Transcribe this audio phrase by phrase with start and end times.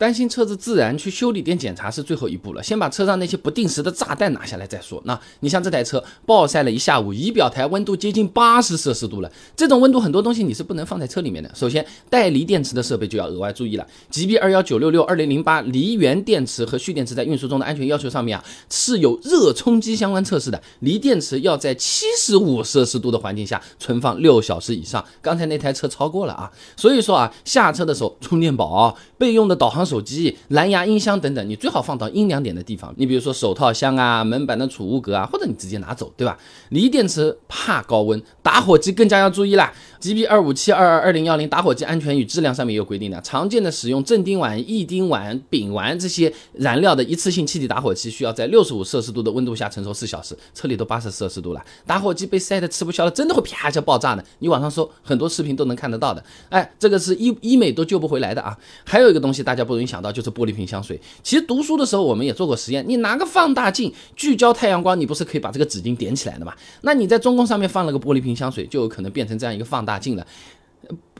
[0.00, 2.62] 担心车子自燃，去修理店检查是最后一步了。
[2.62, 4.98] 先把车上那些不定时的炸弹拿下来再说。
[5.04, 11.50] 那你像这台车暴晒了一下午，仪表台温度接近八十摄氏度了，这种温度很多东西你是不能放在车里面的。
[11.54, 13.86] 首先带锂电池的设备就要额外注意了。
[14.10, 20.58] GB 二幺九六六二零零八锂源电池和蓄电池在运输中的安全要求上面啊是有热冲击相关测试的。
[20.78, 25.04] 锂电池要在七十五摄氏度的环境下存放六小时以上。
[25.20, 32.94] 刚才那台车超过了啊，所以说啊下车的时候充电宝、备用的导航手机、蓝牙音箱等等，你最好放到阴凉点的地方。
[32.96, 36.38] 你比如说手套箱啊、门板的储物格啊，或者你直接拿走，对吧？
[36.68, 39.72] 锂电池怕高温，打火机更加要注意啦。
[40.00, 50.34] GB 二五七二二二零幺零打火机安全与质量上面也有规定的，常见的使用正丁烷、异丁烷、丙烷这些燃料的一次性气体打火机，需要在六十五摄氏度的温度下承受四小时。
[50.54, 54.24] 车里都八十摄氏度了，打火机被晒得吃不消了，真的会啪一下爆炸的。
[54.38, 56.24] 你网上搜很多视频都能看得到的。
[56.48, 58.56] 哎，这个是医医美都救不回来的啊。
[58.84, 61.00] 还有一个东西大家不容易想到，就是玻璃瓶香水。
[61.22, 66.52] 其实读书的时候我们也做过实验，你拿个放大镜聚焦太阳光，你不是可以把这个纸巾点起来的吗？
[66.82, 70.26] 那你在中控上面放了个玻璃瓶香水，就有可能变成这样一个放大镜了。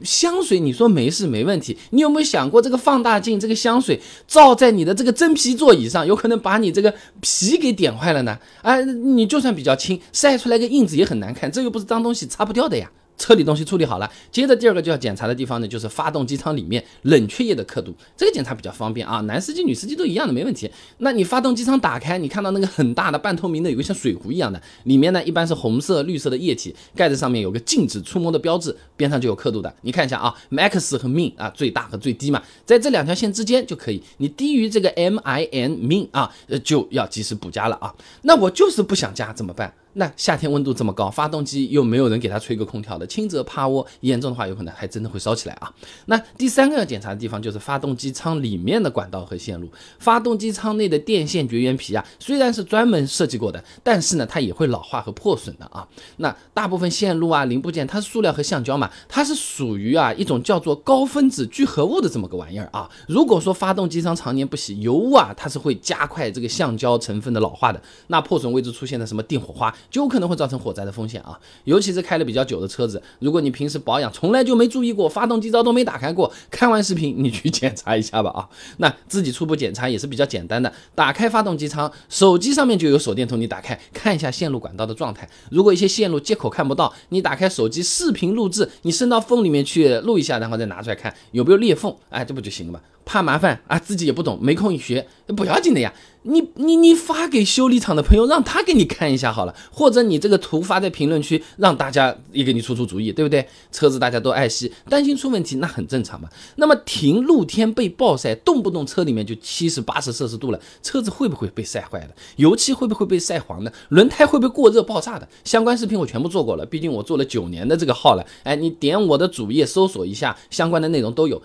[0.02, 8.38] 香水，你说没事没问题，你有没有想过这个放大镜，这个香水照在你的这个真皮座椅上，有可能把你这个皮给点坏了呢？
[8.62, 12.90] 啊，你就算比较轻，晒出来个印子也很难看，这又不是脏东西，擦不掉的呀。
[13.20, 20.68] 车里东西处理好了，接着第二个就要检查的地方呢，就是发动机舱里面冷却液的刻度，这个检查比较方便啊，男司机女司机都一样的，没问题。
[20.98, 29.70] 那你发动机舱打开，你看到那个很大的半透明的，有个像水壶一样的，里面呢一般是红色、绿色的液体，盖子上面有个禁止触摸的标志，边上就有刻度的。
[29.82, 36.32] 你看一下啊，Max 和 Min 啊，最大和最低嘛，在这两条线之间就可以，你低于这个 Min Min 啊，
[36.64, 37.94] 就要及时补加了啊。
[38.22, 39.74] 那我就是不想加怎么办？
[39.94, 45.72] 那夏天温度这么高，发动机又没有人给它吹个空调的，轻则趴窝，严重的话有可能还真的会烧起来啊。
[46.06, 49.69] 那第三个要检查的地方就是发动机舱里面的管道和线路。
[49.98, 55.86] 发动机舱内的电线绝缘皮啊，虽然是专门设计过的，但是呢，它也会老化和破损的啊。
[56.19, 62.88] 那大部分线路啊、零部件，它是塑料和橡胶嘛，它是属于啊一种叫做高分子聚合物的这么个玩意儿啊。
[63.09, 67.82] 如果说发动机舱常年不洗，油污啊，它是会加快这个橡胶成分的老化的。
[68.06, 69.75] 那破损位置出现的什么电火花。
[69.91, 78.48] 就有可能会造成火灾的风险啊，尤其是开了比较久的车子，如果你平时保养从来就没注意过，发动机罩都没打开过，看完视频你去检查一下吧啊。
[78.78, 92.80] 那自己初步检查也是比较简单的，打开发动机舱，手机上面就有手电筒，你打开看一下线路管道的状态，如果一些线路接口看不到，你打开手机视频录制，你伸到缝里面去录一下，然后再拿出来看有没有裂缝，哎，这不就行了吗？
[93.10, 95.93] 怕麻烦啊，自己也不懂，没空学，不要紧的呀。
[96.22, 103.44] 你你你发给修理厂的朋友，让他给你看一下好了，或者你这个图发在评论区，让大家也给你出出主意，对不对？
[103.72, 106.28] 车子大家都爱惜，担心出问题那很正常嘛。
[106.56, 112.10] 那么停露天被暴晒，动不动车里面就七十八十摄氏度了，车子会不会被晒坏的？
[112.37, 113.72] 油漆会不会被晒黄的？
[113.88, 115.26] 轮胎会不会过热爆炸的？
[115.43, 118.25] 相关视频我全部做过了，毕竟我做了九年的这个号了。
[118.44, 121.38] 哎，你点我的主页搜索一下相关的内容都有。